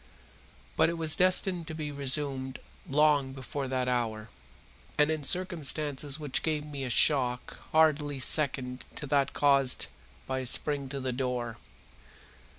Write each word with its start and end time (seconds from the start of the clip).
But 0.77 0.89
it 0.89 0.97
was 0.97 1.15
destined 1.15 1.67
to 1.67 1.75
be 1.75 1.91
resumed 1.91 2.57
long 2.89 3.33
before 3.33 3.67
that 3.67 3.87
hour, 3.87 4.29
and 4.97 5.11
in 5.11 5.23
circumstances 5.23 6.17
which 6.19 6.41
gave 6.41 6.65
me 6.65 6.83
a 6.83 6.89
shock 6.89 7.59
hardly 7.71 8.17
second 8.17 8.83
to 8.95 9.05
that 9.05 9.33
caused 9.33 9.85
by 10.25 10.39
his 10.39 10.49
spring 10.49 10.89
to 10.89 10.99
the 10.99 11.13
door. 11.13 11.57